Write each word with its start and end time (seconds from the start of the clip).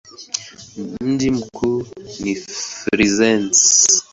Mji 1.01 1.31
mkuu 1.31 1.85
ni 2.23 2.35
Firenze. 2.35 3.63